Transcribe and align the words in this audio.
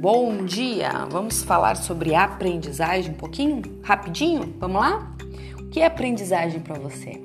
Bom 0.00 0.44
dia! 0.44 1.06
Vamos 1.10 1.42
falar 1.42 1.76
sobre 1.76 2.14
aprendizagem 2.14 3.10
um 3.10 3.14
pouquinho? 3.14 3.62
Rapidinho? 3.82 4.54
Vamos 4.60 4.80
lá? 4.80 5.16
O 5.58 5.70
que 5.70 5.80
é 5.80 5.86
aprendizagem 5.86 6.60
para 6.60 6.78
você? 6.78 7.20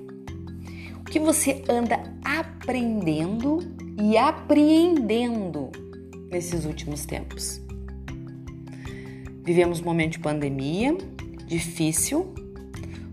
O 0.99 1.03
que 1.03 1.19
você 1.19 1.63
anda 1.69 2.01
aprendendo 2.25 3.59
e 4.01 4.17
apreendendo 4.17 5.69
nesses 6.31 6.65
últimos 6.65 7.05
tempos? 7.05 7.61
Vivemos 9.43 9.79
um 9.79 9.83
momento 9.83 10.13
de 10.13 10.19
pandemia 10.19 10.97
difícil, 11.45 12.33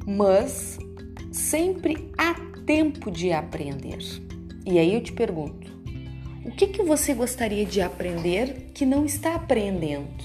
mas 0.07 0.79
sempre 1.31 2.11
há 2.17 2.33
tempo 2.65 3.11
de 3.11 3.31
aprender. 3.31 3.99
E 4.65 4.79
aí 4.79 4.95
eu 4.95 5.03
te 5.03 5.13
pergunto: 5.13 5.71
o 6.45 6.51
que, 6.51 6.69
que 6.69 6.83
você 6.83 7.13
gostaria 7.13 7.67
de 7.67 7.83
aprender 7.83 8.71
que 8.75 8.87
não 8.87 9.05
está 9.05 9.35
aprendendo? 9.35 10.25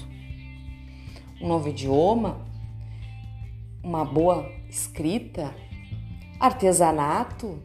Um 1.40 1.48
novo 1.48 1.68
idioma? 1.68 2.46
Uma 3.82 4.04
boa 4.04 4.50
escrita? 4.68 5.54
Artesanato? 6.40 7.62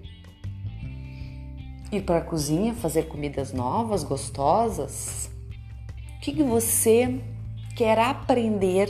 Ir 1.91 2.01
para 2.01 2.17
a 2.17 2.21
cozinha 2.21 2.73
fazer 2.73 3.03
comidas 3.03 3.53
novas, 3.53 4.03
gostosas? 4.03 5.31
O 6.17 6.19
que, 6.19 6.33
que 6.33 6.43
você 6.43 7.21
quer 7.75 7.97
aprender 7.99 8.89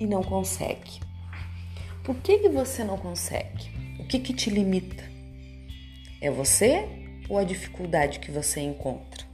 e 0.00 0.06
não 0.06 0.22
consegue? 0.22 1.00
Por 2.02 2.16
que, 2.16 2.38
que 2.38 2.48
você 2.48 2.82
não 2.82 2.96
consegue? 2.96 3.70
O 4.00 4.06
que, 4.06 4.18
que 4.18 4.32
te 4.32 4.48
limita? 4.48 5.04
É 6.20 6.30
você 6.30 7.05
ou 7.28 7.38
a 7.38 7.44
dificuldade 7.44 8.20
que 8.20 8.30
você 8.30 8.60
encontra. 8.60 9.24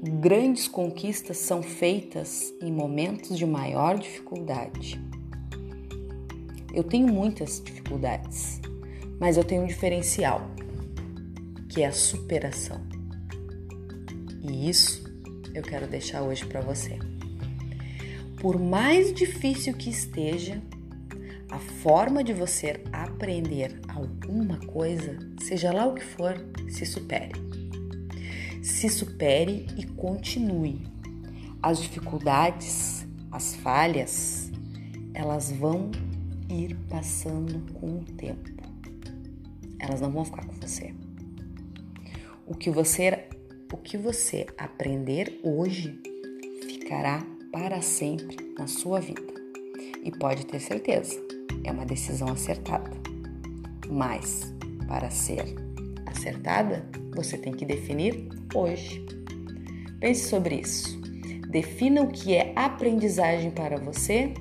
Grandes 0.00 0.68
conquistas 0.68 1.38
são 1.38 1.62
feitas 1.62 2.52
em 2.62 2.70
momentos 2.70 3.36
de 3.36 3.44
maior 3.44 3.98
dificuldade. 3.98 5.00
Eu 6.72 6.84
tenho 6.84 7.08
muitas 7.08 7.60
dificuldades, 7.60 8.60
mas 9.18 9.36
eu 9.36 9.42
tenho 9.42 9.62
um 9.62 9.66
diferencial, 9.66 10.48
que 11.68 11.82
é 11.82 11.86
a 11.86 11.92
superação. 11.92 12.80
E 14.40 14.68
isso 14.68 15.04
eu 15.52 15.62
quero 15.62 15.88
deixar 15.88 16.22
hoje 16.22 16.46
para 16.46 16.60
você. 16.60 16.96
Por 18.40 18.56
mais 18.56 19.12
difícil 19.12 19.74
que 19.74 19.90
esteja, 19.90 20.62
a 21.50 21.58
forma 21.58 22.22
de 22.22 22.32
você 22.32 22.82
aprender 22.92 23.80
alguma 23.88 24.58
coisa, 24.66 25.18
seja 25.40 25.72
lá 25.72 25.86
o 25.86 25.94
que 25.94 26.04
for, 26.04 26.34
se 26.68 26.84
supere. 26.84 27.32
Se 28.62 28.88
supere 28.88 29.66
e 29.76 29.86
continue. 29.86 30.86
As 31.62 31.80
dificuldades, 31.80 33.06
as 33.32 33.54
falhas, 33.56 34.50
elas 35.14 35.50
vão 35.50 35.90
ir 36.50 36.76
passando 36.88 37.72
com 37.74 37.98
o 37.98 38.04
tempo. 38.04 38.50
Elas 39.78 40.00
não 40.00 40.10
vão 40.10 40.24
ficar 40.24 40.44
com 40.44 40.54
você. 40.54 40.94
O 42.46 42.54
que 42.54 42.70
você 42.70 43.28
o 43.72 43.76
que 43.76 43.98
você 43.98 44.46
aprender 44.56 45.40
hoje 45.42 46.00
ficará 46.62 47.22
para 47.52 47.82
sempre 47.82 48.54
na 48.58 48.66
sua 48.66 49.00
vida. 49.00 49.22
E 50.02 50.10
pode 50.10 50.46
ter 50.46 50.58
certeza, 50.58 51.20
é 51.64 51.70
uma 51.70 51.84
decisão 51.84 52.28
acertada. 52.28 52.90
Mas 53.88 54.52
para 54.86 55.10
ser 55.10 55.54
acertada, 56.06 56.84
você 57.14 57.36
tem 57.36 57.52
que 57.52 57.64
definir 57.64 58.28
hoje. 58.54 59.04
Pense 60.00 60.28
sobre 60.28 60.56
isso. 60.56 60.98
Defina 61.50 62.02
o 62.02 62.08
que 62.08 62.34
é 62.34 62.52
aprendizagem 62.54 63.50
para 63.50 63.78
você 63.78 64.32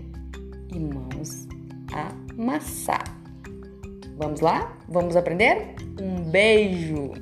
e 0.74 0.80
mãos 0.80 1.48
a 1.94 2.12
amassar. 2.34 3.18
Vamos 4.18 4.42
lá? 4.42 4.78
Vamos 4.88 5.16
aprender? 5.16 5.76
Um 6.02 6.30
beijo! 6.30 7.14